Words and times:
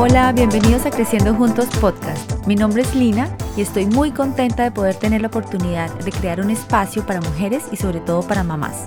Hola, 0.00 0.30
bienvenidos 0.30 0.86
a 0.86 0.92
Creciendo 0.92 1.34
Juntos 1.34 1.66
Podcast. 1.80 2.46
Mi 2.46 2.54
nombre 2.54 2.82
es 2.82 2.94
Lina 2.94 3.36
y 3.56 3.62
estoy 3.62 3.84
muy 3.86 4.12
contenta 4.12 4.62
de 4.62 4.70
poder 4.70 4.94
tener 4.94 5.22
la 5.22 5.26
oportunidad 5.26 5.92
de 5.92 6.12
crear 6.12 6.40
un 6.40 6.50
espacio 6.50 7.04
para 7.04 7.20
mujeres 7.20 7.64
y 7.72 7.76
sobre 7.78 7.98
todo 7.98 8.22
para 8.22 8.44
mamás. 8.44 8.86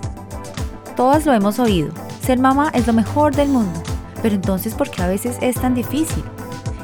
Todas 0.96 1.26
lo 1.26 1.34
hemos 1.34 1.60
oído, 1.60 1.92
ser 2.22 2.40
mamá 2.40 2.72
es 2.74 2.88
lo 2.88 2.94
mejor 2.94 3.36
del 3.36 3.50
mundo, 3.50 3.78
pero 4.22 4.36
entonces 4.36 4.74
¿por 4.74 4.90
qué 4.90 5.02
a 5.02 5.08
veces 5.08 5.36
es 5.42 5.56
tan 5.56 5.76
difícil? 5.76 6.24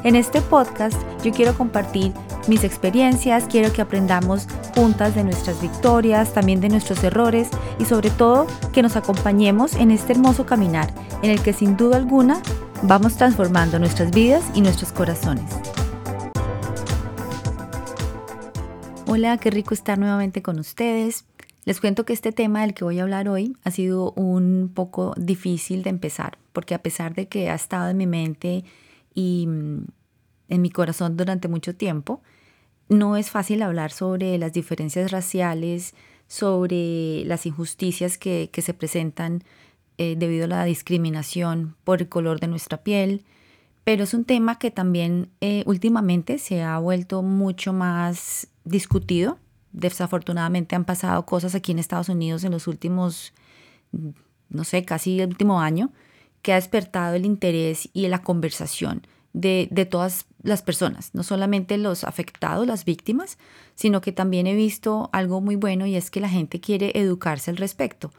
En 0.04 0.18
este 0.18 0.42
podcast 0.42 0.98
yo 1.24 1.32
quiero 1.32 1.58
compartir 1.58 2.12
mis 2.50 2.66
experiencias, 2.66 3.46
quiero 3.50 3.72
que 3.72 3.82
aprendamos 3.82 4.46
juntas 4.76 5.16
de 5.16 5.24
nuestras 5.24 5.62
victorias, 5.62 6.34
también 6.34 6.60
de 6.60 6.68
nuestros 6.68 7.02
errores 7.06 7.48
y 7.80 7.86
sobre 7.86 8.10
todo 8.10 8.46
que 8.74 8.82
nos 8.82 8.98
acompañemos 8.98 9.74
en 9.76 9.90
este 9.90 10.12
hermoso 10.12 10.46
caminar 10.46 10.94
en 11.22 11.32
el 11.32 11.42
que 11.42 11.54
sin 11.54 11.78
duda 11.78 11.96
alguna 11.96 12.42
vamos 12.84 13.18
transformando 13.18 13.80
nuestras 13.80 14.12
vidas 14.12 14.44
y 14.54 14.62
nuestros 14.62 14.92
corazones. 14.92 15.46
Hola, 19.08 19.38
qué 19.38 19.50
rico 19.50 19.74
estar 19.74 19.98
nuevamente 19.98 20.42
con 20.42 20.60
ustedes. 20.60 21.26
Les 21.66 21.82
cuento 21.82 22.06
que 22.06 22.14
este 22.14 22.32
tema 22.32 22.62
del 22.62 22.74
que 22.74 22.84
voy 22.84 23.00
a 23.00 23.04
hablar 23.04 23.28
hoy 23.30 23.58
ha 23.64 23.72
sido 23.72 24.12
un 24.14 24.72
poco 24.74 25.14
difícil 25.18 25.84
de 25.84 25.90
empezar, 25.90 26.38
porque 26.54 26.76
a 26.76 26.82
pesar 26.82 27.14
de 27.16 27.28
que 27.28 27.50
ha 27.50 27.56
estado 27.56 27.90
en 27.90 27.98
mi 27.98 28.08
mente 28.08 28.64
y 29.14 29.48
mm, 29.48 29.86
en 30.50 30.62
mi 30.62 30.70
corazón 30.70 31.18
durante 31.18 31.48
mucho 31.48 31.76
tiempo, 31.76 32.22
no 32.90 33.18
es 33.18 33.32
fácil 33.32 33.64
hablar 33.64 33.92
sobre 33.92 34.38
las 34.38 34.54
diferencias 34.54 35.12
raciales, 35.12 35.94
sobre 36.28 37.24
las 37.26 37.46
injusticias 37.46 38.18
que, 38.18 38.50
se 38.54 38.74
presentan 38.74 39.44
eh, 39.98 40.16
debido 40.18 40.46
a 40.46 40.48
la 40.48 40.66
discriminación 40.66 41.76
por 41.84 42.02
el 42.02 42.10
color 42.10 42.40
de 42.40 42.48
nuestra 42.48 42.78
piel, 42.84 43.24
pero 43.84 44.04
es 44.04 44.14
un 44.14 44.26
tema 44.26 44.60
que 44.60 44.70
también 44.70 45.30
eh, 45.40 45.64
últimamente 45.66 46.40
se 46.40 46.62
ha 46.62 46.78
vuelto 46.80 47.22
mucho 47.22 47.72
más 47.74 48.48
discutido. 48.66 49.38
Desafortunadamente 49.72 50.76
han 50.76 50.86
pasado 50.86 51.26
cosas 51.26 51.56
aquí 51.56 51.72
en 51.72 51.80
Estados 51.80 52.10
Unidos 52.10 52.44
en 52.44 52.52
los 52.52 52.68
últimos, 52.68 53.34
no 54.50 54.64
sé, 54.64 54.84
casi 54.84 55.22
el 55.22 55.30
último 55.30 55.62
año, 55.62 55.92
que 56.42 56.52
ha 56.52 56.56
despertado 56.56 57.16
el 57.16 57.26
interés 57.26 57.90
y 57.94 58.08
la 58.08 58.24
conversación 58.24 59.04
de, 59.34 59.88
todas 59.90 60.26
las 60.42 60.62
personas, 60.62 61.14
no 61.14 61.24
solamente 61.24 61.78
los 61.78 62.04
afectados, 62.04 62.66
las 62.66 62.86
víctimas, 62.86 63.38
sino 63.76 64.02
que 64.02 64.12
también 64.12 64.48
he 64.48 64.56
visto 64.56 65.10
algo 65.14 65.42
muy 65.42 65.56
bueno 65.56 65.86
y 65.86 65.96
es 65.96 66.10
que 66.10 66.20
la 66.20 66.30
gente 66.30 66.60
quiere 66.60 66.92
educarse 66.96 67.52
al 67.52 67.58
respecto. 67.58 68.12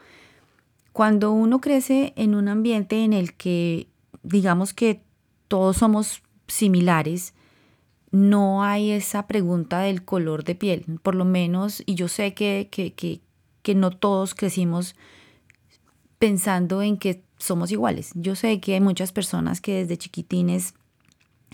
Cuando 0.93 1.31
uno 1.31 1.61
crece 1.61 2.13
en 2.15 2.35
un 2.35 2.47
ambiente 2.47 3.03
en 3.03 3.13
el 3.13 3.33
que 3.35 3.87
digamos 4.23 4.73
que 4.73 5.01
todos 5.47 5.77
somos 5.77 6.21
similares, 6.47 7.33
no 8.11 8.63
hay 8.63 8.91
esa 8.91 9.27
pregunta 9.27 9.79
del 9.81 10.03
color 10.03 10.43
de 10.43 10.55
piel, 10.55 10.85
por 11.03 11.15
lo 11.15 11.25
menos, 11.25 11.83
y 11.85 11.95
yo 11.95 12.07
sé 12.07 12.33
que, 12.33 12.69
que, 12.71 12.93
que, 12.93 13.21
que 13.61 13.75
no 13.75 13.91
todos 13.91 14.33
crecimos 14.33 14.95
pensando 16.17 16.81
en 16.81 16.97
que 16.97 17.23
somos 17.37 17.71
iguales. 17.71 18.11
Yo 18.15 18.35
sé 18.35 18.59
que 18.59 18.73
hay 18.73 18.81
muchas 18.81 19.11
personas 19.11 19.61
que 19.61 19.75
desde 19.75 19.97
chiquitines 19.97 20.73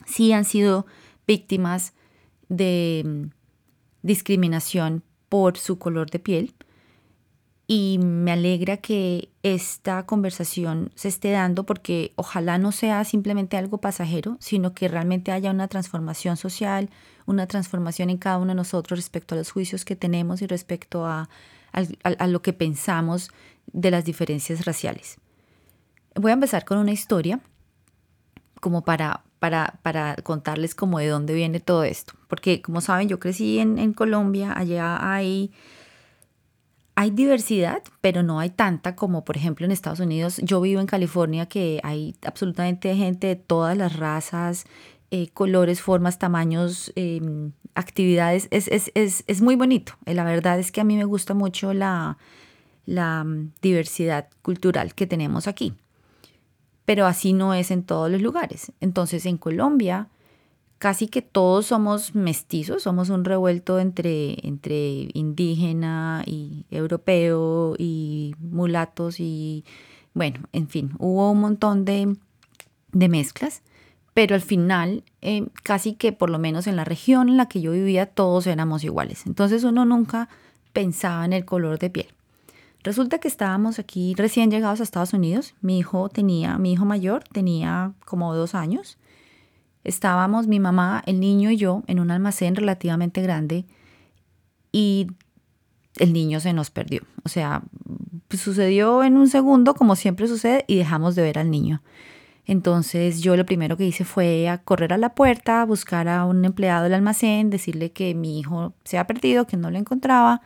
sí 0.05 0.31
han 0.31 0.45
sido 0.45 0.85
víctimas 1.27 1.93
de 2.49 3.03
mm, 3.05 3.23
discriminación 4.01 5.03
por 5.29 5.57
su 5.57 5.77
color 5.77 6.09
de 6.09 6.19
piel 6.19 6.53
y 7.67 7.99
me 7.99 8.31
alegra 8.31 8.77
que 8.77 9.29
esta 9.43 10.05
conversación 10.05 10.91
se 10.95 11.07
esté 11.07 11.31
dando 11.31 11.65
porque 11.65 12.13
ojalá 12.15 12.57
no 12.57 12.71
sea 12.71 13.03
simplemente 13.03 13.57
algo 13.57 13.79
pasajero, 13.79 14.37
sino 14.39 14.73
que 14.73 14.87
realmente 14.87 15.31
haya 15.31 15.51
una 15.51 15.67
transformación 15.67 16.37
social, 16.37 16.89
una 17.25 17.47
transformación 17.47 18.09
en 18.09 18.17
cada 18.17 18.37
uno 18.37 18.49
de 18.49 18.55
nosotros 18.55 18.99
respecto 18.99 19.35
a 19.35 19.37
los 19.37 19.51
juicios 19.51 19.83
que 19.83 19.95
tenemos 19.95 20.41
y 20.41 20.47
respecto 20.47 21.05
a, 21.05 21.29
a 21.71 22.27
lo 22.27 22.41
que 22.41 22.53
pensamos 22.53 23.31
de 23.73 23.91
las 23.91 24.05
diferencias 24.05 24.65
raciales. 24.65 25.17
Voy 26.15 26.31
a 26.31 26.35
empezar 26.35 26.65
con 26.65 26.77
una 26.77 26.91
historia 26.91 27.41
como 28.61 28.83
para 28.83 29.25
para, 29.81 30.15
contarles 30.23 30.75
como 30.75 30.99
de 30.99 31.07
dónde 31.07 31.33
viene 31.33 31.59
todo 31.59 31.83
esto. 31.83 32.13
Porque 32.27 32.61
como 32.61 32.81
saben, 32.81 33.07
yo 33.07 33.19
crecí 33.19 33.59
en, 33.59 33.93
Colombia, 33.93 34.53
allá 34.55 35.13
hay, 35.13 35.51
hay 36.95 37.11
diversidad, 37.11 37.83
pero 38.01 38.23
no 38.23 38.39
hay 38.39 38.49
tanta 38.49 38.95
como 38.95 39.23
por 39.25 39.37
ejemplo 39.37 39.65
en 39.65 39.71
Estados 39.71 39.99
Unidos. 39.99 40.39
Yo 40.43 40.61
vivo 40.61 40.79
en 40.79 40.87
California 40.87 41.45
que 41.45 41.79
hay 41.83 42.15
absolutamente 42.25 42.95
gente 42.95 43.27
de 43.27 43.35
todas 43.35 43.77
las 43.77 43.97
razas, 43.97 44.65
eh, 45.11 45.27
colores, 45.33 45.81
formas, 45.81 46.19
tamaños, 46.19 46.93
em, 46.95 47.51
actividades. 47.75 48.47
Es, 48.51 48.69
es, 48.95 49.41
muy 49.41 49.55
bonito. 49.55 49.93
La 50.05 50.23
verdad 50.23 50.57
es 50.57 50.71
que 50.71 50.81
a 50.81 50.85
mí 50.85 50.95
me 50.95 51.03
gusta 51.05 51.33
mucho 51.33 51.73
la, 51.73 52.17
la 52.85 53.23
mm, 53.23 53.51
diversidad 53.61 54.29
cultural 54.41 54.95
que 54.95 55.05
tenemos 55.05 55.47
aquí 55.47 55.73
pero 56.85 57.07
así 57.07 57.33
no 57.33 57.53
es 57.53 57.71
en 57.71 57.83
todos 57.83 58.09
los 58.11 58.21
lugares. 58.21 58.71
Entonces 58.79 59.25
en 59.25 59.37
Colombia 59.37 60.07
casi 60.77 61.07
que 61.07 61.21
todos 61.21 61.67
somos 61.67 62.15
mestizos, 62.15 62.83
somos 62.83 63.09
un 63.09 63.25
revuelto 63.25 63.79
entre, 63.79 64.37
entre 64.47 65.09
indígena 65.13 66.23
y 66.25 66.65
europeo 66.69 67.75
y 67.77 68.35
mulatos 68.39 69.19
y 69.19 69.63
bueno, 70.13 70.39
en 70.53 70.69
fin, 70.69 70.93
hubo 70.97 71.29
un 71.29 71.41
montón 71.41 71.83
de, 71.83 72.15
mezclas, 72.93 73.61
pero 74.13 74.33
al 74.33 74.41
final 74.41 75.03
eh, 75.21 75.47
casi 75.61 75.93
que 75.93 76.13
por 76.13 76.29
lo 76.29 76.39
menos 76.39 76.67
en 76.67 76.77
la 76.77 76.85
región 76.85 77.27
en 77.27 77.35
la 77.35 77.49
que 77.49 77.59
yo 77.59 77.73
vivía 77.73 78.05
todos 78.05 78.47
éramos 78.47 78.85
iguales. 78.85 79.25
Entonces 79.25 79.65
uno 79.65 79.83
nunca 79.83 80.29
pensaba 80.71 81.25
en 81.25 81.33
el 81.33 81.43
color 81.43 81.79
de 81.79 81.89
piel. 81.89 82.07
Resulta 82.81 83.19
que 83.19 83.27
estábamos 83.27 83.77
aquí 83.77 84.13
recién 84.15 84.51
llegados 84.51 84.79
a 84.79 84.83
Estados 84.83 85.13
Unidos. 85.13 85.55
Mi 85.59 85.79
hijo 85.79 86.07
tenía, 86.07 86.57
mi 86.57 86.73
hijo 86.73 86.85
mayor 86.85 87.23
tenía 87.23 87.91
como 88.05 88.33
dos 88.35 88.55
años. 88.55 88.97
Estábamos 89.85 90.47
mi 90.47 90.59
mamá, 90.59 91.01
el 91.05 91.19
niño 91.19 91.51
y 91.51 91.57
yo 91.57 91.83
en 91.87 91.99
un 91.99 92.11
almacén 92.11 92.55
relativamente 92.55 93.21
grande 93.21 93.65
y 94.71 95.07
el 95.97 96.11
niño 96.11 96.39
se 96.41 96.51
nos 96.51 96.71
perdió. 96.71 97.03
O 97.23 97.29
sea, 97.29 97.63
pues, 98.27 98.41
sucedió 98.41 99.03
en 99.03 99.15
un 99.15 99.29
segundo, 99.29 99.75
como 99.75 99.95
siempre 99.95 100.27
sucede, 100.27 100.65
y 100.67 100.75
dejamos 100.75 101.15
de 101.15 101.21
ver 101.21 101.39
al 101.39 101.49
niño. 101.49 101.81
Entonces 102.45 103.21
yo 103.21 103.37
lo 103.37 103.45
primero 103.45 103.77
que 103.77 103.85
hice 103.85 104.03
fue 104.03 104.59
correr 104.65 104.93
a 104.93 104.97
la 104.97 105.15
puerta, 105.15 105.63
buscar 105.65 106.07
a 106.07 106.25
un 106.25 106.43
empleado 106.45 106.83
del 106.83 106.93
almacén, 106.93 107.49
decirle 107.49 107.91
que 107.91 108.13
mi 108.13 108.39
hijo 108.39 108.73
se 108.83 108.97
ha 108.97 109.07
perdido, 109.07 109.47
que 109.47 109.57
no 109.57 109.71
lo 109.71 109.77
encontraba 109.77 110.41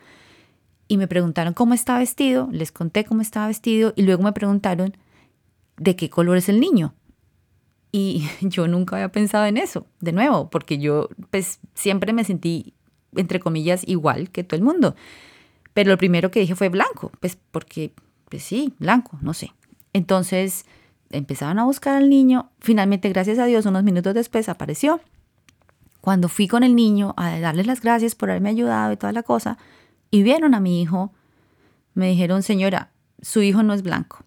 y 0.90 0.96
me 0.96 1.06
preguntaron 1.06 1.54
cómo 1.54 1.74
estaba 1.74 2.00
vestido, 2.00 2.48
les 2.50 2.72
conté 2.72 3.04
cómo 3.04 3.22
estaba 3.22 3.46
vestido 3.46 3.92
y 3.96 4.02
luego 4.02 4.22
me 4.22 4.32
preguntaron 4.32 4.96
de 5.76 5.94
qué 5.94 6.10
color 6.10 6.36
es 6.36 6.48
el 6.48 6.58
niño. 6.58 6.94
Y 7.92 8.28
yo 8.40 8.68
nunca 8.68 8.96
había 8.96 9.10
pensado 9.10 9.46
en 9.46 9.56
eso, 9.56 9.86
de 10.00 10.12
nuevo, 10.12 10.50
porque 10.50 10.78
yo 10.78 11.08
pues 11.30 11.60
siempre 11.74 12.12
me 12.12 12.24
sentí, 12.24 12.74
entre 13.14 13.40
comillas, 13.40 13.82
igual 13.86 14.30
que 14.30 14.44
todo 14.44 14.56
el 14.56 14.64
mundo. 14.64 14.94
Pero 15.74 15.90
lo 15.90 15.98
primero 15.98 16.30
que 16.30 16.40
dije 16.40 16.54
fue 16.54 16.68
blanco, 16.68 17.12
pues 17.20 17.38
porque, 17.50 17.92
pues 18.28 18.42
sí, 18.42 18.74
blanco, 18.78 19.18
no 19.22 19.34
sé. 19.34 19.52
Entonces 19.92 20.66
empezaron 21.10 21.58
a 21.58 21.64
buscar 21.64 21.96
al 21.96 22.08
niño, 22.08 22.50
finalmente, 22.60 23.08
gracias 23.08 23.38
a 23.38 23.46
Dios, 23.46 23.66
unos 23.66 23.82
minutos 23.82 24.14
después 24.14 24.48
apareció. 24.48 25.00
Cuando 26.00 26.28
fui 26.28 26.48
con 26.48 26.62
el 26.62 26.74
niño 26.74 27.14
a 27.16 27.38
darle 27.40 27.64
las 27.64 27.80
gracias 27.80 28.14
por 28.14 28.30
haberme 28.30 28.48
ayudado 28.48 28.92
y 28.92 28.96
toda 28.96 29.12
la 29.12 29.22
cosa, 29.22 29.58
y 30.10 30.22
vieron 30.22 30.54
a 30.54 30.60
mi 30.60 30.80
hijo, 30.80 31.12
me 31.94 32.08
dijeron, 32.08 32.42
señora, 32.42 32.90
su 33.20 33.42
hijo 33.42 33.62
no 33.62 33.74
es 33.74 33.82
blanco. 33.82 34.24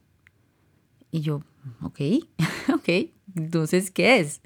Y 1.11 1.21
yo, 1.21 1.41
ok, 1.81 1.99
ok, 2.73 3.12
entonces, 3.35 3.91
¿qué 3.91 4.19
es? 4.19 4.41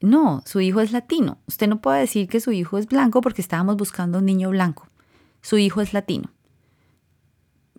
No, 0.00 0.42
su 0.46 0.60
hijo 0.60 0.80
es 0.80 0.92
latino. 0.92 1.38
Usted 1.46 1.68
no 1.68 1.80
puede 1.80 2.00
decir 2.00 2.28
que 2.28 2.40
su 2.40 2.52
hijo 2.52 2.78
es 2.78 2.86
blanco 2.86 3.20
porque 3.20 3.42
estábamos 3.42 3.76
buscando 3.76 4.18
un 4.18 4.26
niño 4.26 4.50
blanco. 4.50 4.88
Su 5.42 5.58
hijo 5.58 5.80
es 5.80 5.92
latino. 5.92 6.30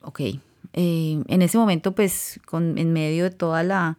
Ok, 0.03 0.19
eh, 0.73 1.23
en 1.27 1.41
ese 1.41 1.57
momento, 1.57 1.93
pues, 1.93 2.39
con, 2.45 2.77
en 2.77 2.93
medio 2.93 3.25
de 3.25 3.31
toda 3.31 3.63
la, 3.63 3.97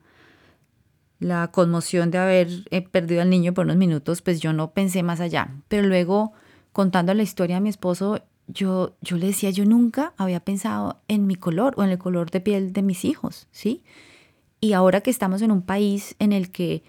conmoción 1.53 2.11
de 2.11 2.19
haber 2.19 2.49
eh, 2.71 2.83
perdido 2.83 3.23
al 3.23 3.31
niño 3.31 3.55
por 3.55 3.67
unos 3.67 3.77
minutos, 3.77 4.23
pues 4.23 4.41
yo 4.41 4.53
no 4.53 4.73
pensé 4.73 5.03
más 5.05 5.21
allá. 5.21 5.55
Pero 5.69 5.87
luego, 5.87 6.33
contando 6.73 7.15
la 7.15 7.23
historia 7.23 7.59
a 7.59 7.61
mi 7.61 7.69
esposo, 7.69 8.21
yo, 8.49 8.97
yo 9.01 9.17
le 9.17 9.29
decía, 9.29 9.51
yo 9.51 9.65
nunca 9.65 10.15
había 10.17 10.41
pensado 10.41 11.01
en 11.07 11.29
mi 11.29 11.37
color 11.37 11.75
o 11.77 11.85
en 11.85 11.91
el 11.91 11.99
color 11.99 12.31
de 12.31 12.41
piel 12.41 12.73
de 12.73 12.83
mis 12.83 13.05
hijos, 13.05 13.47
¿sí? 13.53 13.85
Y 14.63 14.75
ahora 14.75 15.01
que 15.01 15.11
estamos 15.11 15.43
en 15.43 15.51
un 15.51 15.63
país 15.63 16.15
en 16.21 16.33
el 16.33 16.53
que 16.53 16.85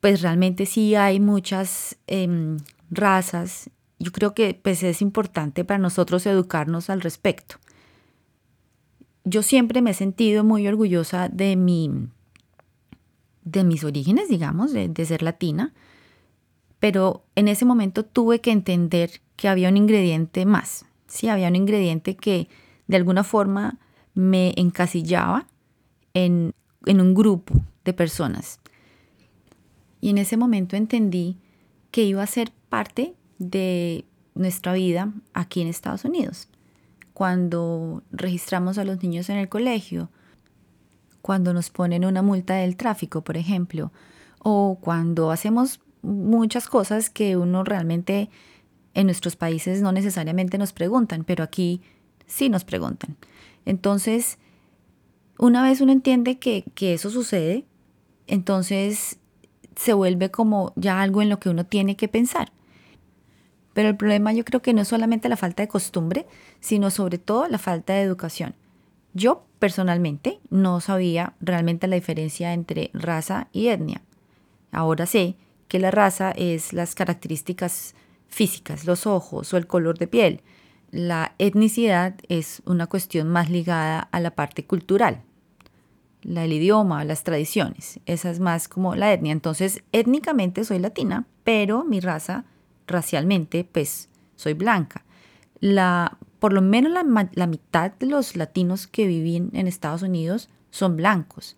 pues 0.00 0.20
realmente 0.20 0.66
sí 0.66 0.94
hay 0.94 1.20
muchas 1.20 1.96
em, 2.06 2.58
razas, 2.90 3.70
yo 3.98 4.12
creo 4.12 4.34
que 4.34 4.52
pues 4.52 4.82
es 4.82 5.00
importante 5.00 5.64
para 5.64 5.78
nosotros 5.78 6.26
educarnos 6.26 6.90
al 6.90 7.00
respecto. 7.00 7.56
Yo 9.24 9.42
siempre 9.42 9.80
me 9.80 9.92
he 9.92 9.94
sentido 9.94 10.44
muy 10.44 10.68
orgullosa 10.68 11.30
de 11.30 11.56
mi, 11.56 11.90
de 13.42 13.64
mis 13.64 13.84
orígenes, 13.84 14.28
digamos, 14.28 14.74
de, 14.74 14.90
de 14.90 15.06
ser 15.06 15.22
latina, 15.22 15.72
pero 16.78 17.24
en 17.36 17.48
ese 17.48 17.64
momento 17.64 18.04
tuve 18.04 18.42
que 18.42 18.52
entender 18.52 19.22
que 19.34 19.48
había 19.48 19.70
un 19.70 19.78
ingrediente 19.78 20.44
más, 20.44 20.84
sí, 21.06 21.28
había 21.28 21.48
un 21.48 21.56
ingrediente 21.56 22.16
que 22.16 22.48
de 22.86 22.98
alguna 22.98 23.24
forma 23.24 23.78
me 24.12 24.52
encasillaba 24.56 25.46
en, 26.12 26.52
en 26.88 27.00
un 27.00 27.14
grupo 27.14 27.54
de 27.84 27.92
personas. 27.92 28.60
Y 30.00 30.10
en 30.10 30.18
ese 30.18 30.36
momento 30.36 30.74
entendí 30.74 31.36
que 31.90 32.04
iba 32.04 32.22
a 32.22 32.26
ser 32.26 32.50
parte 32.68 33.14
de 33.38 34.04
nuestra 34.34 34.72
vida 34.72 35.12
aquí 35.34 35.60
en 35.60 35.68
Estados 35.68 36.04
Unidos. 36.04 36.48
Cuando 37.12 38.02
registramos 38.10 38.78
a 38.78 38.84
los 38.84 39.02
niños 39.02 39.28
en 39.28 39.36
el 39.36 39.48
colegio, 39.48 40.08
cuando 41.20 41.52
nos 41.52 41.68
ponen 41.68 42.04
una 42.04 42.22
multa 42.22 42.54
del 42.54 42.76
tráfico, 42.76 43.22
por 43.22 43.36
ejemplo, 43.36 43.92
o 44.38 44.78
cuando 44.80 45.30
hacemos 45.30 45.80
muchas 46.00 46.68
cosas 46.68 47.10
que 47.10 47.36
uno 47.36 47.64
realmente 47.64 48.30
en 48.94 49.06
nuestros 49.06 49.36
países 49.36 49.82
no 49.82 49.92
necesariamente 49.92 50.56
nos 50.56 50.72
preguntan, 50.72 51.24
pero 51.24 51.44
aquí 51.44 51.82
sí 52.26 52.48
nos 52.48 52.64
preguntan. 52.64 53.16
Entonces, 53.66 54.38
una 55.38 55.62
vez 55.62 55.80
uno 55.80 55.92
entiende 55.92 56.38
que, 56.38 56.64
eso 56.80 57.10
sucede, 57.10 57.64
entonces 58.26 59.18
se 59.76 59.92
vuelve 59.92 60.30
como 60.30 60.72
ya 60.76 61.00
algo 61.00 61.22
en 61.22 61.28
lo 61.28 61.38
que 61.38 61.48
uno 61.48 61.64
tiene 61.64 61.96
que 61.96 62.08
pensar. 62.08 62.52
Pero 63.72 63.88
el 63.88 63.96
problema 63.96 64.32
yo 64.32 64.44
creo 64.44 64.60
que 64.60 64.74
no 64.74 64.82
es 64.82 64.88
solamente 64.88 65.28
la 65.28 65.36
falta 65.36 65.62
de 65.62 65.68
costumbre, 65.68 66.26
sino 66.58 66.90
sobre 66.90 67.18
todo 67.18 67.46
la 67.46 67.58
falta 67.58 67.94
de 67.94 68.02
educación. 68.02 68.56
Yo 69.14 69.46
personalmente 69.60 70.40
no 70.50 70.80
sabía 70.80 71.34
realmente 71.40 71.86
la 71.86 71.94
diferencia 71.94 72.52
entre 72.52 72.90
raza 72.92 73.48
y 73.52 73.68
etnia. 73.68 74.02
Ahora 74.72 75.06
sé 75.06 75.36
que 75.68 75.78
la 75.78 75.92
raza 75.92 76.32
es 76.32 76.72
las 76.72 76.96
características 76.96 77.94
físicas, 78.26 78.84
los 78.84 79.06
ojos 79.06 79.54
o 79.54 79.56
el 79.56 79.68
color 79.68 79.98
de 79.98 80.08
piel. 80.08 80.42
La 80.90 81.34
etnicidad 81.38 82.14
es 82.28 82.62
una 82.64 82.86
cuestión 82.86 83.28
más 83.28 83.50
ligada 83.50 84.00
a 84.00 84.20
la 84.20 84.32
parte 84.32 84.64
cultural, 84.64 85.22
la, 86.22 86.44
el 86.44 86.52
idioma, 86.52 87.04
las 87.04 87.24
tradiciones. 87.24 88.00
Esa 88.06 88.30
es 88.30 88.40
más 88.40 88.68
como 88.68 88.94
la 88.94 89.12
etnia. 89.12 89.32
Entonces, 89.32 89.82
étnicamente 89.92 90.64
soy 90.64 90.78
latina, 90.78 91.26
pero 91.44 91.84
mi 91.84 92.00
raza, 92.00 92.44
racialmente, 92.86 93.64
pues 93.64 94.08
soy 94.36 94.54
blanca. 94.54 95.04
La, 95.60 96.18
por 96.38 96.52
lo 96.52 96.62
menos 96.62 96.92
la, 96.92 97.46
mitad 97.46 97.92
de 97.92 98.06
los 98.06 98.36
latinos 98.36 98.86
que 98.86 99.06
viven 99.06 99.50
en 99.54 99.66
Estados 99.66 100.02
Unidos 100.02 100.48
son 100.70 100.96
blancos. 100.96 101.56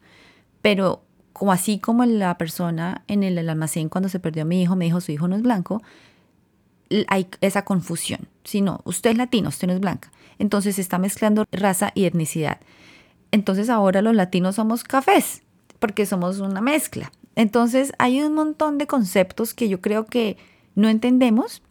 Pero 0.63 1.03
como 1.33 1.53
así 1.53 1.79
como 1.79 2.05
la 2.05 2.37
persona 2.39 3.05
en 3.07 3.23
el, 3.23 3.49
almacén 3.49 3.89
cuando 3.89 4.09
se 4.09 4.21
perdió 4.21 4.43
a 4.43 4.47
mi 4.47 4.63
hijo 4.63 4.77
me 4.77 4.87
dijo 4.87 5.01
su 5.01 5.13
hijo 5.13 5.29
no 5.29 5.37
es 5.37 5.43
blanco, 5.43 5.83
hay 7.09 7.29
esa 7.41 7.65
confusión. 7.65 8.29
Si 8.45 8.63
no, 8.63 8.81
usted 8.85 9.11
es 9.11 9.17
latino, 9.17 9.49
usted 9.49 9.69
no 9.69 9.75
es 9.75 9.81
blanca. 9.81 10.11
Entonces 10.39 10.77
se 10.77 10.81
está 10.81 10.99
mezclando 10.99 11.45
raza 11.53 11.93
y 11.95 12.05
etnicidad. 12.05 12.59
Entonces 13.33 13.71
ahora 13.71 14.03
los 14.03 14.15
latinos 14.15 14.57
somos 14.57 14.85
cafés, 14.85 15.43
porque 15.79 16.07
somos 16.07 16.41
una 16.41 16.61
mezcla. 16.61 17.13
Entonces 17.37 17.93
hay 17.99 18.21
un 18.21 18.35
montón 18.35 18.79
de 18.79 18.87
conceptos 18.87 19.55
que 19.55 19.69
yo 19.69 19.81
creo 19.81 20.07
que 20.07 20.37
no 20.75 20.89
entendemos 20.89 21.63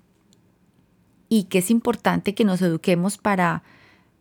y 1.27 1.43
que 1.43 1.59
es 1.59 1.69
importante 1.69 2.33
que 2.33 2.45
nos 2.45 2.61
eduquemos 2.61 3.17
para, 3.17 3.63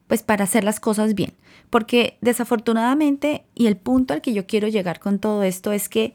pues 0.06 0.23
para 0.23 0.44
hacer 0.44 0.64
las 0.64 0.81
cosas 0.81 1.14
bien. 1.14 1.35
Porque 1.70 2.19
desafortunadamente, 2.20 3.44
y 3.55 3.67
el 3.67 3.76
punto 3.76 4.14
al 4.14 4.20
que 4.20 4.32
yo 4.32 4.46
quiero 4.46 4.69
llegar 4.69 5.00
con 5.00 5.19
todo 5.19 5.43
esto 5.43 5.73
es 5.73 5.88
que 5.88 6.14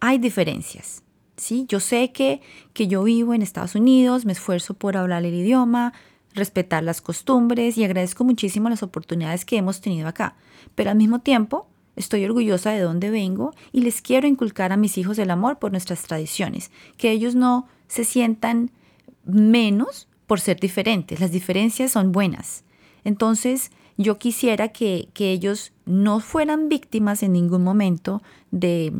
hay 0.00 0.18
diferencias. 0.18 1.02
¿sí? 1.36 1.66
Yo 1.68 1.80
sé 1.80 2.12
que, 2.12 2.40
que 2.72 2.88
yo 2.88 3.02
vivo 3.02 3.34
en 3.34 3.42
Estados 3.42 3.74
Unidos, 3.74 4.24
me 4.24 4.32
esfuerzo 4.32 4.74
por 4.74 4.96
hablar 4.96 5.24
el 5.24 5.34
idioma, 5.34 5.92
respetar 6.34 6.82
las 6.82 7.00
costumbres 7.00 7.76
y 7.78 7.84
agradezco 7.84 8.24
muchísimo 8.24 8.68
las 8.68 8.82
oportunidades 8.82 9.44
que 9.44 9.56
hemos 9.56 9.80
tenido 9.80 10.08
acá. 10.08 10.36
Pero 10.74 10.90
al 10.90 10.96
mismo 10.96 11.20
tiempo, 11.20 11.68
estoy 11.96 12.24
orgullosa 12.24 12.70
de 12.70 12.80
dónde 12.80 13.10
vengo 13.10 13.52
y 13.72 13.80
les 13.80 14.00
quiero 14.02 14.26
inculcar 14.26 14.72
a 14.72 14.76
mis 14.76 14.98
hijos 14.98 15.18
el 15.18 15.30
amor 15.30 15.58
por 15.58 15.72
nuestras 15.72 16.02
tradiciones, 16.02 16.70
que 16.96 17.10
ellos 17.10 17.34
no 17.34 17.66
se 17.88 18.04
sientan 18.04 18.70
menos 19.24 20.08
por 20.26 20.40
ser 20.40 20.58
diferentes. 20.58 21.20
Las 21.20 21.32
diferencias 21.32 21.92
son 21.92 22.12
buenas. 22.12 22.64
Entonces, 23.04 23.70
yo 23.96 24.18
quisiera 24.18 24.68
que, 24.68 25.08
ellos 25.18 25.72
no 25.84 26.20
fueran 26.20 26.68
víctimas 26.68 27.22
en 27.22 27.32
ningún 27.32 27.62
momento 27.62 28.22
de 28.50 28.92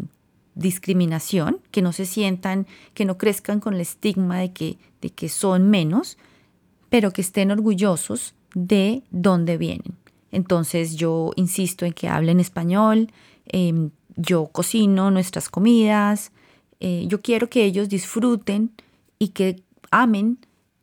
discriminación, 0.55 1.61
que 1.70 1.82
no 1.82 1.93
se 1.93 2.05
sientan, 2.05 2.67
que 2.94 3.05
no 3.05 3.17
crezcan 3.17 3.61
con 3.61 3.75
el 3.75 3.81
estigma 3.81 4.38
de 4.38 4.52
que, 4.52 4.79
de 5.00 5.11
que 5.11 5.29
son 5.29 5.70
menos, 5.70 6.19
pero 6.93 7.11
que 7.11 7.23
estén 7.23 7.50
orgullosos 7.50 8.35
de 8.55 9.03
dónde 9.11 9.56
vienen. 9.56 9.97
Entonces 10.31 10.94
yo 10.94 11.31
insisto 11.37 11.87
en 11.87 11.94
que 11.94 12.06
hablen 12.06 12.39
español, 12.39 13.11
em, 13.47 13.93
yo 14.15 14.49
cocino 14.49 15.11
nuestras 15.11 15.49
comidas, 15.49 16.33
eh, 16.81 17.06
yo 17.09 17.23
quiero 17.23 17.49
que 17.49 17.65
ellos 17.65 17.89
disfruten 17.89 18.73
y 19.19 19.29
que 19.29 19.62
amen 19.91 20.37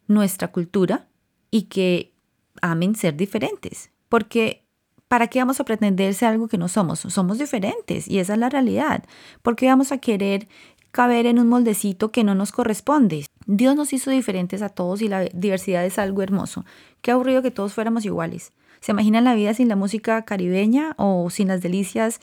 nuestra 0.07 0.47
cultura 0.47 1.05
y 1.51 1.63
que 1.73 2.11
amen 2.59 2.95
ser 2.95 3.15
diferentes, 3.15 3.91
porque 4.09 4.63
¿para 5.07 5.27
qué 5.27 5.37
vamos 5.37 5.59
a 5.59 5.63
pretender 5.63 6.15
ser 6.15 6.29
algo 6.29 6.47
que 6.47 6.57
no 6.57 6.69
somos? 6.69 7.01
Somos 7.01 7.37
diferentes 7.37 8.07
y 8.07 8.17
esa 8.17 8.33
es 8.33 8.39
la 8.39 8.49
realidad. 8.49 9.03
¿Por 9.43 9.55
qué 9.55 9.67
vamos 9.67 9.91
a 9.91 9.99
querer 9.99 10.47
caber 10.91 11.25
en 11.25 11.39
un 11.39 11.47
moldecito 11.47 12.11
que 12.11 12.23
no 12.23 12.35
nos 12.35 12.51
corresponde? 12.51 13.25
Dios 13.45 13.75
nos 13.75 13.93
hizo 13.93 14.11
diferentes 14.11 14.61
a 14.61 14.69
todos 14.69 15.01
y 15.01 15.07
la 15.07 15.25
diversidad 15.25 15.85
es 15.85 15.97
algo 15.97 16.21
hermoso. 16.21 16.65
Qué 17.01 17.11
aburrido 17.11 17.41
que 17.41 17.51
todos 17.51 17.73
fuéramos 17.73 18.05
iguales. 18.05 18.53
¿Se 18.79 18.91
imaginan 18.91 19.25
la 19.25 19.35
vida 19.35 19.53
sin 19.53 19.67
la 19.67 19.75
música 19.75 20.23
caribeña 20.23 20.93
o 20.97 21.29
sin 21.29 21.49
las 21.49 21.61
delicias 21.61 22.21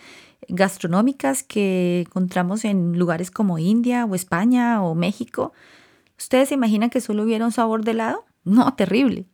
gastronómicas 0.49 1.43
que 1.43 2.03
encontramos 2.07 2.65
en 2.65 2.99
lugares 2.99 3.31
como 3.31 3.59
India 3.59 4.05
o 4.07 4.15
España 4.15 4.83
o 4.83 4.95
México? 4.95 5.53
¿Ustedes 6.19 6.49
se 6.49 6.55
imaginan 6.55 6.89
que 6.89 7.01
solo 7.01 7.25
hubiera 7.25 7.45
un 7.45 7.53
sabor 7.53 7.85
de 7.85 7.91
helado? 7.91 8.25
No, 8.45 8.75
terrible. 8.75 9.27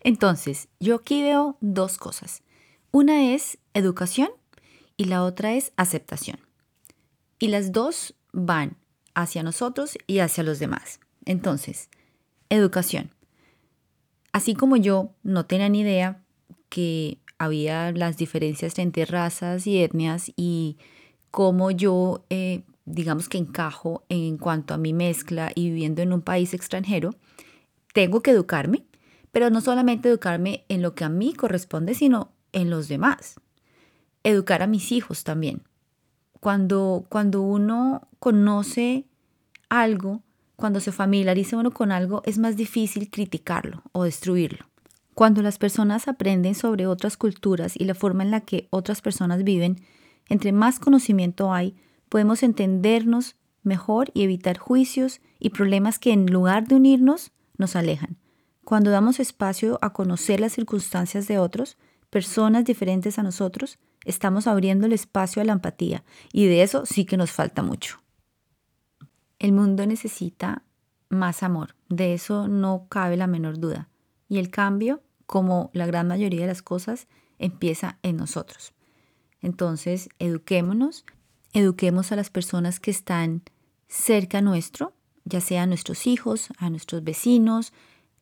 Entonces, 0.00 0.68
yo 0.80 0.96
aquí 0.96 1.22
veo 1.22 1.56
dos 1.60 1.98
cosas. 1.98 2.42
Una 2.90 3.32
es 3.32 3.58
educación 3.74 4.30
y 4.96 5.04
la 5.04 5.22
otra 5.22 5.52
es 5.52 5.72
aceptación. 5.76 6.40
Y 7.38 7.48
las 7.48 7.70
dos 7.72 8.14
van 8.32 8.76
hacia 9.14 9.42
nosotros 9.42 9.98
y 10.06 10.20
hacia 10.20 10.44
los 10.44 10.58
demás. 10.58 11.00
Entonces, 11.24 11.88
educación. 12.48 13.10
Así 14.32 14.54
como 14.54 14.76
yo 14.76 15.14
no 15.22 15.46
tenía 15.46 15.68
ni 15.68 15.80
idea 15.80 16.22
que 16.68 17.18
había 17.38 17.92
las 17.92 18.16
diferencias 18.16 18.78
entre 18.78 19.04
razas 19.04 19.66
y 19.66 19.82
etnias 19.82 20.32
y 20.36 20.78
cómo 21.30 21.70
yo, 21.70 22.24
eh, 22.30 22.64
digamos 22.84 23.28
que 23.28 23.38
encajo 23.38 24.04
en 24.08 24.38
cuanto 24.38 24.74
a 24.74 24.78
mi 24.78 24.92
mezcla 24.92 25.50
y 25.54 25.70
viviendo 25.70 26.02
en 26.02 26.12
un 26.12 26.22
país 26.22 26.54
extranjero, 26.54 27.10
tengo 27.92 28.22
que 28.22 28.30
educarme 28.30 28.84
pero 29.32 29.50
no 29.50 29.60
solamente 29.60 30.08
educarme 30.08 30.64
en 30.68 30.82
lo 30.82 30.94
que 30.94 31.04
a 31.04 31.08
mí 31.08 31.34
corresponde, 31.34 31.94
sino 31.94 32.32
en 32.52 32.70
los 32.70 32.88
demás. 32.88 33.36
Educar 34.24 34.62
a 34.62 34.66
mis 34.66 34.92
hijos 34.92 35.24
también. 35.24 35.62
Cuando, 36.40 37.04
cuando 37.08 37.42
uno 37.42 38.08
conoce 38.18 39.06
algo, 39.68 40.22
cuando 40.56 40.80
se 40.80 40.92
familiariza 40.92 41.56
uno 41.56 41.70
con 41.70 41.92
algo, 41.92 42.22
es 42.24 42.38
más 42.38 42.56
difícil 42.56 43.10
criticarlo 43.10 43.82
o 43.92 44.04
destruirlo. 44.04 44.66
Cuando 45.14 45.42
las 45.42 45.58
personas 45.58 46.08
aprenden 46.08 46.54
sobre 46.54 46.86
otras 46.86 47.16
culturas 47.16 47.74
y 47.76 47.84
la 47.84 47.94
forma 47.94 48.22
en 48.22 48.30
la 48.30 48.40
que 48.40 48.68
otras 48.70 49.02
personas 49.02 49.44
viven, 49.44 49.82
entre 50.28 50.52
más 50.52 50.78
conocimiento 50.78 51.52
hay, 51.52 51.76
podemos 52.08 52.42
entendernos 52.42 53.36
mejor 53.62 54.10
y 54.14 54.22
evitar 54.22 54.58
juicios 54.58 55.20
y 55.38 55.50
problemas 55.50 55.98
que 55.98 56.12
en 56.12 56.26
lugar 56.26 56.66
de 56.66 56.76
unirnos, 56.76 57.32
nos 57.58 57.76
alejan. 57.76 58.16
Cuando 58.64 58.90
damos 58.90 59.20
espacio 59.20 59.78
a 59.82 59.92
conocer 59.92 60.40
las 60.40 60.52
circunstancias 60.52 61.28
de 61.28 61.38
otros, 61.38 61.76
personas 62.10 62.64
diferentes 62.64 63.18
a 63.18 63.22
nosotros, 63.22 63.78
estamos 64.04 64.46
abriendo 64.46 64.86
el 64.86 64.92
espacio 64.92 65.40
a 65.40 65.44
la 65.44 65.52
empatía 65.52 66.04
y 66.32 66.46
de 66.46 66.62
eso 66.62 66.84
sí 66.84 67.04
que 67.04 67.16
nos 67.16 67.30
falta 67.30 67.62
mucho. 67.62 68.02
El 69.38 69.52
mundo 69.52 69.86
necesita 69.86 70.64
más 71.08 71.42
amor, 71.42 71.74
de 71.88 72.14
eso 72.14 72.48
no 72.48 72.86
cabe 72.88 73.16
la 73.16 73.26
menor 73.26 73.58
duda. 73.58 73.88
Y 74.28 74.38
el 74.38 74.50
cambio, 74.50 75.02
como 75.26 75.70
la 75.72 75.86
gran 75.86 76.06
mayoría 76.06 76.42
de 76.42 76.46
las 76.46 76.62
cosas, 76.62 77.08
empieza 77.38 77.98
en 78.02 78.16
nosotros. 78.16 78.74
Entonces, 79.40 80.08
eduquémonos, 80.18 81.04
eduquemos 81.52 82.12
a 82.12 82.16
las 82.16 82.30
personas 82.30 82.78
que 82.80 82.90
están 82.90 83.42
cerca 83.88 84.40
nuestro, 84.40 84.92
ya 85.24 85.40
sea 85.40 85.62
a 85.62 85.66
nuestros 85.66 86.06
hijos, 86.06 86.48
a 86.58 86.70
nuestros 86.70 87.02
vecinos, 87.02 87.72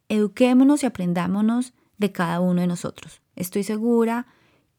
eduquémonos 0.09 0.83
y 0.83 0.87
aprendámonos 0.87 1.75
de 1.99 2.13
cada 2.13 2.41
uno 2.41 2.61
de 2.61 2.67
nosotros. 2.67 3.21
Estoy 3.39 3.63
segura 3.63 4.27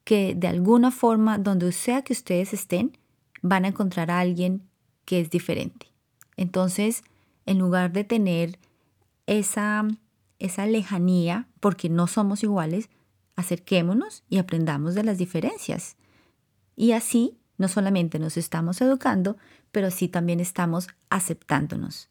que 0.04 0.36
de 0.36 0.48
alguna 0.50 0.92
forma, 0.92 1.38
donde 1.38 1.72
sea 1.72 2.02
que 2.02 2.12
ustedes 2.12 2.54
estén, 2.54 2.98
van 3.42 3.64
a 3.64 3.70
encontrar 3.70 4.12
a 4.12 4.20
alguien 4.20 4.68
que 5.06 5.22
es 5.22 5.30
diferente. 5.30 5.88
Entonces, 6.36 7.04
en 7.46 7.58
lugar 7.58 7.94
de 7.94 8.04
tener 8.04 8.60
esa, 9.28 9.88
esa 10.40 10.66
lejanía, 10.66 11.48
porque 11.62 11.88
no 11.88 12.08
somos 12.08 12.44
iguales, 12.44 12.90
acerquémonos 13.38 14.24
y 14.30 14.40
aprendamos 14.40 14.94
de 14.94 15.06
las 15.06 15.18
diferencias. 15.18 15.96
Y 16.76 16.92
así 16.92 17.38
no 17.58 17.70
solamente 17.70 18.20
nos 18.20 18.36
estamos 18.36 18.82
educando, 18.82 19.38
pero 19.72 19.88
así 19.88 20.10
también 20.10 20.42
estamos 20.42 20.90
aceptándonos. 21.10 22.10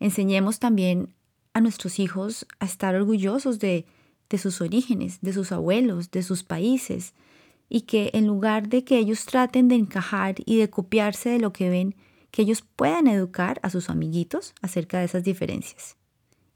Enseñemos 0.00 0.58
también 0.58 1.14
a 1.52 1.60
nuestros 1.60 1.98
hijos 1.98 2.46
a 2.60 2.64
estar 2.64 2.94
orgullosos 2.94 3.58
de, 3.58 3.84
de 4.32 4.38
sus 4.38 4.62
orígenes, 4.62 5.20
de 5.20 5.34
sus 5.34 5.52
abuelos, 5.52 6.10
de 6.10 6.22
sus 6.22 6.42
países, 6.42 7.12
y 7.68 7.82
que 7.82 8.10
en 8.14 8.26
lugar 8.26 8.70
de 8.70 8.82
que 8.82 8.96
ellos 8.96 9.26
traten 9.26 9.68
de 9.68 9.74
encajar 9.74 10.36
y 10.46 10.56
de 10.56 10.70
copiarse 10.70 11.28
de 11.28 11.38
lo 11.38 11.52
que 11.52 11.68
ven, 11.68 11.94
que 12.30 12.42
ellos 12.42 12.62
puedan 12.62 13.08
educar 13.08 13.60
a 13.62 13.68
sus 13.68 13.90
amiguitos 13.90 14.54
acerca 14.62 14.98
de 14.98 15.04
esas 15.04 15.22
diferencias. 15.22 15.96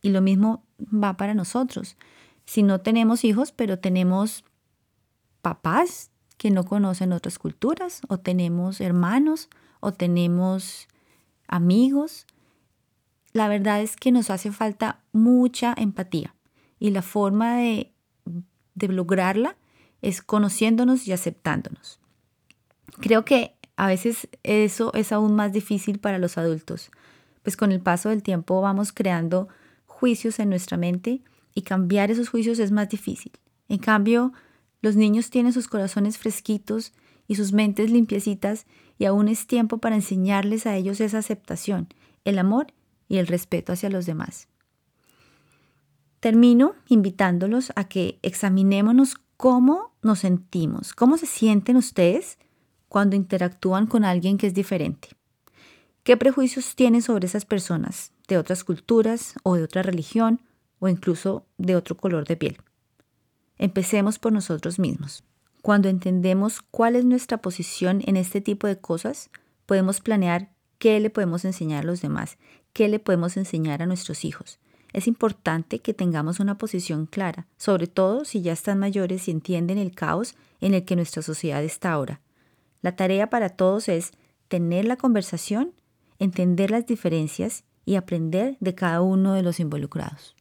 Y 0.01 0.09
lo 0.09 0.23
mismo 0.23 0.65
va 0.81 1.19
para 1.19 1.35
nosotros. 1.35 1.99
Si 2.47 2.63
no 2.63 2.81
tenemos 2.81 3.25
hijos, 3.25 3.53
pero 3.53 3.79
tenemos 3.79 4.43
papás 5.43 6.11
que 6.39 6.51
no 6.51 6.65
conocen 6.65 7.13
otras 7.13 7.39
culturas, 7.39 8.01
o 8.09 8.17
tenemos 8.17 8.81
hermanos, 8.81 9.51
o 9.81 9.93
tenemos 9.93 10.89
amigos, 11.47 12.27
la 13.35 13.49
verdad 13.49 13.83
es 13.83 13.97
que 13.97 14.13
nos 14.13 14.31
hace 14.31 14.51
falta 14.51 15.03
mucha 15.13 15.75
empatía. 15.77 16.36
Y 16.79 16.91
la 16.91 17.03
forma 17.03 17.57
de, 17.57 17.93
de 18.75 18.89
lograrla 18.89 19.57
es 20.03 20.23
conociéndonos 20.23 21.07
y 21.07 21.13
aceptándonos. 21.13 22.01
Creo 23.01 23.25
que 23.25 23.55
a 23.77 23.87
veces 23.87 24.29
eso 24.43 24.93
es 24.95 25.13
aún 25.13 25.35
más 25.35 25.53
difícil 25.53 25.99
para 25.99 26.19
los 26.19 26.39
adultos, 26.39 26.91
pues 27.43 27.57
con 27.57 27.73
el 27.73 27.81
paso 27.81 28.09
del 28.09 28.23
tiempo 28.23 28.61
vamos 28.61 28.93
creando 28.93 29.49
juicios 29.87 30.39
en 30.39 30.49
nuestra 30.49 30.77
mente 30.77 31.23
y 31.55 31.63
cambiar 31.63 32.11
esos 32.11 32.29
juicios 32.29 32.59
es 32.59 32.71
más 32.71 32.89
difícil. 32.89 33.33
En 33.69 33.79
cambio, 33.79 34.33
los 34.83 34.97
niños 34.97 35.31
tienen 35.31 35.53
sus 35.53 35.69
corazones 35.69 36.19
fresquitos 36.19 36.93
y 37.27 37.35
sus 37.35 37.53
mentes 37.53 37.91
limpiecitas 37.91 38.67
y 38.99 39.05
aún 39.05 39.29
es 39.29 39.47
tiempo 39.47 39.79
para 39.79 39.97
enseñarles 39.97 40.67
a 40.67 40.77
ellos 40.77 41.01
esa 41.01 41.19
aceptación, 41.19 41.89
el 42.25 42.39
amor 42.39 42.69
y 43.09 43.19
el 43.19 43.27
respeto 43.27 43.73
hacia 43.73 43.91
los 43.91 44.07
demás. 44.07 44.49
Termino 46.27 46.75
invitándolos 46.89 47.73
a 47.77 47.85
que 47.85 48.19
examinémonos 48.23 49.15
cómo 49.37 49.93
nos 50.03 50.19
sentimos, 50.19 50.93
cómo 50.93 51.19
se 51.19 51.27
sienten 51.27 51.77
ustedes 51.77 52.39
cuando 52.89 53.15
interactúan 53.15 53.87
con 53.87 54.05
alguien 54.05 54.37
que 54.37 54.49
es 54.49 54.53
diferente. 54.53 55.11
¿Qué 56.03 56.17
prejuicios 56.17 56.75
tienen 56.75 57.01
sobre 57.01 57.29
esas 57.29 57.45
personas 57.45 58.11
de 58.27 58.39
otras 58.39 58.65
culturas 58.65 59.37
o 59.45 59.55
de 59.55 59.63
otra 59.63 59.85
religión 59.85 60.41
o 60.81 60.89
incluso 60.89 61.47
de 61.59 61.77
otro 61.77 61.97
color 61.97 62.27
de 62.27 62.37
piel? 62.37 62.57
Empecemos 63.57 64.19
por 64.19 64.33
nosotros 64.33 64.81
mismos. 64.81 65.23
Cuando 65.63 65.89
entendemos 65.89 66.61
cuál 66.61 66.97
es 66.97 67.05
nuestra 67.05 67.41
posición 67.41 68.03
en 68.05 68.17
este 68.17 68.41
tipo 68.41 68.67
de 68.67 68.81
cosas, 68.81 69.31
podemos 69.65 70.01
planear 70.01 70.51
qué 70.79 70.99
le 70.99 71.09
podemos 71.09 71.45
enseñar 71.45 71.85
a 71.85 71.87
los 71.87 72.03
demás, 72.03 72.37
qué 72.73 72.89
le 72.89 72.99
podemos 72.99 73.37
enseñar 73.37 73.81
a 73.81 73.87
nuestros 73.87 74.25
hijos. 74.25 74.59
Es 74.97 75.07
importante 75.07 75.81
que 75.81 75.93
tengamos 75.93 76.41
una 76.41 76.57
posición 76.57 77.05
clara, 77.05 77.47
sobre 77.59 77.87
todo 77.87 78.25
si 78.25 78.41
ya 78.41 78.55
están 78.55 78.79
mayores 78.79 79.29
y 79.29 79.31
entienden 79.31 79.77
el 79.77 79.95
caos 79.95 80.35
en 80.59 80.73
el 80.73 80.87
que 80.87 80.97
nuestra 80.97 81.21
sociedad 81.21 81.63
está 81.63 81.93
ahora. 81.93 82.23
La 82.81 82.97
tarea 82.97 83.29
para 83.29 83.51
todos 83.51 83.91
es 83.91 84.13
tener 84.49 84.87
la 84.87 84.97
conversación, 84.97 85.75
entender 86.19 86.71
las 86.71 86.87
diferencias 86.87 87.65
y 87.85 87.97
aprender 87.97 88.57
de 88.61 88.75
cada 88.75 89.03
uno 89.03 89.35
de 89.35 89.43
los 89.43 89.61
involucrados. 89.61 90.35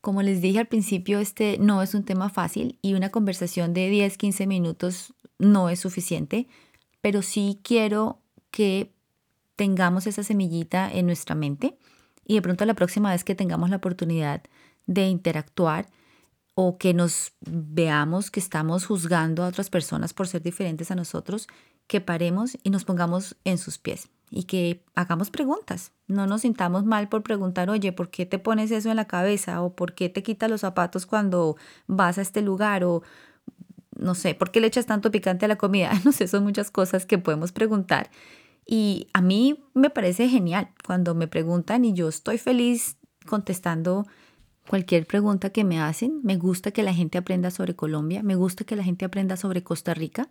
Como 0.00 0.20
les 0.20 0.40
dije 0.40 0.58
al 0.58 0.66
principio, 0.66 1.20
este 1.20 1.58
no 1.58 1.80
es 1.80 1.94
un 1.94 2.02
tema 2.02 2.28
fácil 2.28 2.76
y 2.82 2.94
una 2.94 3.10
conversación 3.10 3.72
de 3.72 3.88
10-15 3.88 4.48
minutos 4.48 5.14
no 5.38 5.68
es 5.68 5.78
suficiente, 5.78 6.48
pero 7.00 7.22
sí 7.22 7.60
quiero 7.62 8.18
que 8.50 8.90
tengamos 9.54 10.08
esa 10.08 10.24
semillita 10.24 10.92
en 10.92 11.06
nuestra 11.06 11.36
mente 11.36 11.78
y 12.26 12.34
de 12.34 12.42
pronto 12.42 12.64
la 12.64 12.74
próxima 12.74 13.10
vez 13.10 13.24
que 13.24 13.34
tengamos 13.34 13.70
la 13.70 13.76
oportunidad 13.76 14.42
de 14.86 15.06
interactuar 15.06 15.88
o 16.54 16.78
que 16.78 16.94
nos 16.94 17.32
veamos 17.40 18.30
que 18.30 18.40
estamos 18.40 18.86
juzgando 18.86 19.44
a 19.44 19.48
otras 19.48 19.70
personas 19.70 20.14
por 20.14 20.26
ser 20.26 20.42
diferentes 20.42 20.90
a 20.90 20.94
nosotros, 20.94 21.48
que 21.86 22.00
paremos 22.00 22.56
y 22.62 22.70
nos 22.70 22.84
pongamos 22.84 23.36
en 23.44 23.58
sus 23.58 23.78
pies 23.78 24.08
y 24.30 24.44
que 24.44 24.82
hagamos 24.94 25.30
preguntas. 25.30 25.92
No 26.08 26.26
nos 26.26 26.42
sintamos 26.42 26.84
mal 26.84 27.08
por 27.08 27.22
preguntar, 27.22 27.70
oye, 27.70 27.92
¿por 27.92 28.10
qué 28.10 28.26
te 28.26 28.38
pones 28.38 28.70
eso 28.70 28.90
en 28.90 28.96
la 28.96 29.06
cabeza? 29.06 29.62
¿O 29.62 29.74
por 29.74 29.94
qué 29.94 30.08
te 30.08 30.22
quitas 30.22 30.50
los 30.50 30.62
zapatos 30.62 31.06
cuando 31.06 31.56
vas 31.86 32.18
a 32.18 32.22
este 32.22 32.42
lugar? 32.42 32.84
O 32.84 33.02
no 33.96 34.14
sé, 34.14 34.34
¿por 34.34 34.50
qué 34.50 34.60
le 34.60 34.66
echas 34.66 34.86
tanto 34.86 35.10
picante 35.10 35.44
a 35.44 35.48
la 35.48 35.56
comida? 35.56 35.92
No 36.04 36.12
sé, 36.12 36.26
son 36.26 36.42
muchas 36.42 36.70
cosas 36.70 37.06
que 37.06 37.18
podemos 37.18 37.52
preguntar. 37.52 38.10
Y 38.66 39.08
a 39.12 39.20
mí 39.20 39.62
me 39.74 39.90
parece 39.90 40.28
genial 40.28 40.70
cuando 40.84 41.14
me 41.14 41.28
preguntan 41.28 41.84
y 41.84 41.94
yo 41.94 42.08
estoy 42.08 42.36
feliz 42.36 42.96
contestando 43.24 44.06
cualquier 44.68 45.06
pregunta 45.06 45.50
que 45.50 45.64
me 45.64 45.80
hacen. 45.80 46.20
Me 46.24 46.36
gusta 46.36 46.72
que 46.72 46.82
la 46.82 46.92
gente 46.92 47.18
aprenda 47.18 47.50
sobre 47.50 47.76
Colombia, 47.76 48.22
me 48.22 48.34
gusta 48.34 48.64
que 48.64 48.76
la 48.76 48.82
gente 48.82 49.04
aprenda 49.04 49.36
sobre 49.36 49.62
Costa 49.62 49.94
Rica. 49.94 50.28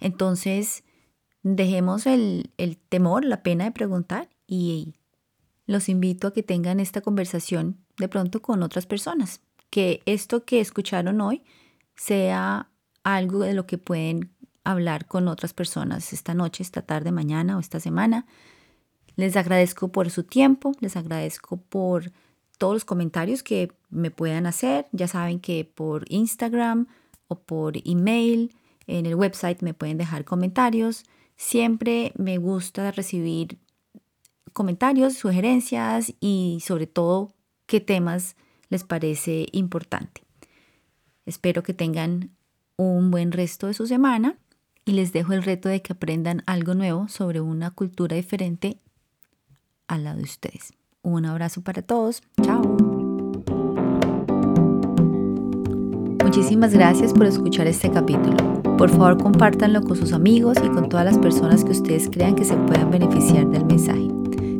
Entonces, 0.00 0.84
dejemos 1.42 2.06
el, 2.06 2.50
temor, 2.88 3.24
la 3.24 3.42
pena 3.42 3.64
de 3.64 3.70
preguntar 3.70 4.28
y 4.46 4.94
los 5.66 5.88
invito 5.88 6.28
a 6.28 6.32
que 6.32 6.42
tengan 6.42 6.80
esta 6.80 7.02
conversación 7.02 7.78
de 7.98 8.08
pronto 8.08 8.42
con 8.42 8.62
otras 8.62 8.86
personas. 8.86 9.40
Que 9.70 10.02
esto 10.06 10.44
que 10.44 10.60
escucharon 10.60 11.20
hoy 11.20 11.44
sea 11.96 12.70
algo 13.02 13.40
de 13.40 13.52
lo 13.52 13.66
que 13.66 13.78
pueden 13.78 14.33
hablar 14.64 15.06
con 15.06 15.28
otras 15.28 15.52
personas 15.52 16.12
esta 16.12 16.34
noche, 16.34 16.62
esta 16.62 16.82
tarde, 16.82 17.12
mañana 17.12 17.56
o 17.56 17.60
esta 17.60 17.78
semana. 17.78 18.26
Les 19.16 19.36
agradezco 19.36 19.92
por 19.92 20.10
su 20.10 20.24
tiempo, 20.24 20.72
les 20.80 20.96
agradezco 20.96 21.58
por 21.58 22.10
todos 22.58 22.74
los 22.74 22.84
comentarios 22.84 23.42
que 23.42 23.72
me 23.90 24.10
puedan 24.10 24.46
hacer. 24.46 24.86
Ya 24.92 25.06
saben 25.06 25.38
que 25.38 25.64
por 25.64 26.04
Instagram 26.08 26.88
o 27.28 27.38
por 27.38 27.74
email, 27.84 28.54
en 28.86 29.06
el 29.06 29.14
website 29.14 29.62
me 29.62 29.74
pueden 29.74 29.98
dejar 29.98 30.24
comentarios. 30.24 31.04
Siempre 31.36 32.12
me 32.16 32.38
gusta 32.38 32.90
recibir 32.90 33.58
comentarios, 34.52 35.14
sugerencias 35.14 36.14
y 36.20 36.62
sobre 36.64 36.86
todo 36.86 37.34
qué 37.66 37.80
temas 37.80 38.36
les 38.68 38.84
parece 38.84 39.46
importante. 39.52 40.22
Espero 41.26 41.62
que 41.62 41.74
tengan 41.74 42.30
un 42.76 43.10
buen 43.10 43.32
resto 43.32 43.66
de 43.66 43.74
su 43.74 43.86
semana 43.86 44.38
y 44.84 44.92
les 44.92 45.12
dejo 45.12 45.32
el 45.32 45.42
reto 45.42 45.68
de 45.68 45.82
que 45.82 45.92
aprendan 45.92 46.42
algo 46.46 46.74
nuevo 46.74 47.08
sobre 47.08 47.40
una 47.40 47.70
cultura 47.70 48.16
diferente 48.16 48.78
al 49.88 50.04
lado 50.04 50.18
de 50.18 50.24
ustedes. 50.24 50.72
Un 51.02 51.26
abrazo 51.26 51.62
para 51.62 51.82
todos. 51.82 52.22
Chao. 52.42 52.62
Muchísimas 56.22 56.72
gracias 56.72 57.12
por 57.12 57.26
escuchar 57.26 57.66
este 57.66 57.90
capítulo. 57.90 58.36
Por 58.76 58.90
favor, 58.90 59.22
compártanlo 59.22 59.82
con 59.82 59.96
sus 59.96 60.12
amigos 60.12 60.58
y 60.64 60.68
con 60.68 60.88
todas 60.88 61.06
las 61.06 61.18
personas 61.18 61.64
que 61.64 61.70
ustedes 61.70 62.08
crean 62.10 62.34
que 62.34 62.44
se 62.44 62.56
puedan 62.56 62.90
beneficiar 62.90 63.46
del 63.48 63.64
mensaje. 63.66 64.08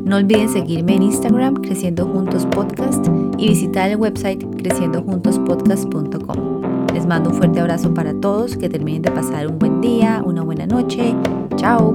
No 0.05 0.17
olviden 0.17 0.49
seguirme 0.49 0.95
en 0.95 1.03
Instagram 1.03 1.55
Creciendo 1.55 2.05
Juntos 2.05 2.45
Podcast 2.45 3.05
y 3.37 3.49
visitar 3.49 3.89
el 3.89 3.97
website 3.97 4.45
creciendojuntospodcast.com. 4.57 6.64
Les 6.95 7.05
mando 7.05 7.29
un 7.29 7.35
fuerte 7.35 7.59
abrazo 7.59 7.93
para 7.93 8.13
todos, 8.13 8.55
que 8.55 8.69
terminen 8.69 9.01
de 9.01 9.11
pasar 9.11 9.47
un 9.47 9.59
buen 9.59 9.81
día, 9.81 10.23
una 10.25 10.43
buena 10.43 10.65
noche. 10.65 11.13
Chao. 11.57 11.93